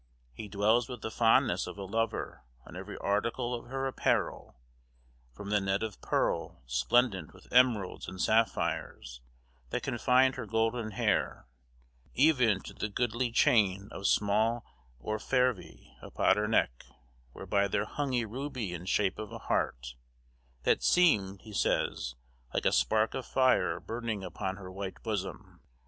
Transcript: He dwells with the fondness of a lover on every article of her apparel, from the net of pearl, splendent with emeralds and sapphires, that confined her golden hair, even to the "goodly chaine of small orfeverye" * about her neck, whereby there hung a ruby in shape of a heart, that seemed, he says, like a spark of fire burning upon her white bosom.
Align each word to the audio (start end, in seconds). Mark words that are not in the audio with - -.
He 0.33 0.47
dwells 0.47 0.89
with 0.89 1.01
the 1.01 1.11
fondness 1.11 1.67
of 1.67 1.77
a 1.77 1.83
lover 1.83 2.43
on 2.65 2.75
every 2.75 2.97
article 2.97 3.53
of 3.53 3.67
her 3.67 3.85
apparel, 3.85 4.57
from 5.31 5.51
the 5.51 5.61
net 5.61 5.83
of 5.83 6.01
pearl, 6.01 6.63
splendent 6.65 7.35
with 7.35 7.47
emeralds 7.53 8.07
and 8.07 8.19
sapphires, 8.19 9.21
that 9.69 9.83
confined 9.83 10.37
her 10.37 10.47
golden 10.47 10.89
hair, 10.89 11.45
even 12.15 12.61
to 12.63 12.73
the 12.73 12.89
"goodly 12.89 13.29
chaine 13.31 13.89
of 13.91 14.07
small 14.07 14.65
orfeverye" 14.99 15.95
* 15.97 16.01
about 16.01 16.35
her 16.35 16.47
neck, 16.47 16.83
whereby 17.33 17.67
there 17.67 17.85
hung 17.85 18.15
a 18.15 18.25
ruby 18.25 18.73
in 18.73 18.87
shape 18.87 19.19
of 19.19 19.31
a 19.31 19.37
heart, 19.37 19.93
that 20.63 20.81
seemed, 20.81 21.41
he 21.43 21.53
says, 21.53 22.15
like 22.55 22.65
a 22.65 22.71
spark 22.71 23.13
of 23.13 23.23
fire 23.27 23.79
burning 23.79 24.23
upon 24.23 24.55
her 24.57 24.71
white 24.71 25.03
bosom. 25.03 25.61